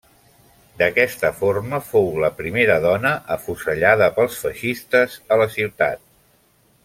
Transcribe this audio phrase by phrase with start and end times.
[0.77, 6.05] D'aquesta forma fou la primera dona afusellada pels feixistes a la ciutat.